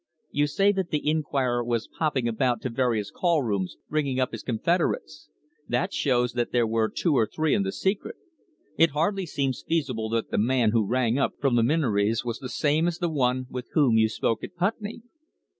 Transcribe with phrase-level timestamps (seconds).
[0.31, 4.41] "You say that the inquirer was popping about to various call rooms ringing up his
[4.41, 5.29] confederates.
[5.69, 8.15] That shows that there were two or three in the secret.
[8.79, 12.49] It hardly seems feasible that the man who rang up from the Minories was the
[12.49, 15.03] same as the one with whom you spoke at Putney."